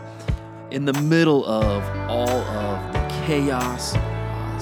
In 0.71 0.85
the 0.85 0.93
middle 0.93 1.45
of 1.45 1.83
all 2.09 2.29
of 2.29 2.93
the 2.93 3.25
chaos, 3.25 3.93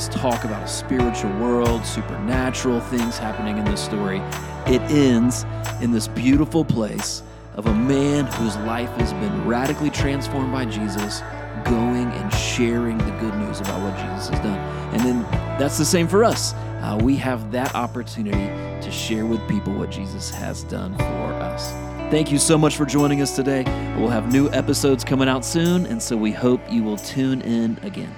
talk 0.10 0.44
about 0.44 0.64
a 0.64 0.68
spiritual 0.68 1.32
world, 1.38 1.86
supernatural 1.86 2.80
things 2.82 3.18
happening 3.18 3.58
in 3.58 3.66
this 3.66 3.84
story, 3.84 4.20
it 4.68 4.82
ends 4.92 5.46
in 5.82 5.92
this 5.92 6.08
beautiful 6.08 6.64
place 6.64 7.24
of 7.56 7.66
a 7.66 7.74
man 7.74 8.26
whose 8.26 8.56
life 8.58 8.90
has 8.92 9.14
been 9.14 9.46
radically 9.46 9.90
transformed 9.90 10.52
by 10.52 10.66
Jesus 10.66 11.22
going 11.66 12.08
and 12.08 12.34
sharing 12.34 12.98
the 12.98 13.12
good 13.20 13.36
news 13.36 13.60
about 13.60 13.82
what 13.82 13.96
Jesus 13.98 14.30
has 14.30 14.40
done. 14.40 14.58
And 14.94 15.02
then 15.02 15.22
that's 15.60 15.78
the 15.78 15.86
same 15.86 16.08
for 16.08 16.24
us. 16.24 16.54
Uh, 16.54 17.00
we 17.02 17.16
have 17.18 17.52
that 17.52 17.76
opportunity 17.76 18.48
to 18.82 18.92
share 18.92 19.26
with 19.26 19.46
people 19.48 19.74
what 19.74 19.92
Jesus 19.92 20.30
has 20.32 20.64
done 20.64 20.96
for 20.98 21.04
us. 21.04 21.72
Thank 22.12 22.32
you 22.32 22.40
so 22.40 22.58
much 22.58 22.76
for 22.76 22.86
joining 22.86 23.22
us 23.22 23.36
today. 23.36 23.64
We'll 23.98 24.10
have 24.10 24.34
new 24.34 24.50
episodes 24.52 25.04
coming 25.04 25.30
out 25.30 25.46
soon, 25.46 25.86
and 25.86 26.02
so 26.02 26.18
we 26.18 26.32
hope 26.32 26.60
you 26.70 26.84
will 26.84 26.98
tune 26.98 27.42
in 27.42 27.78
again. 27.84 28.14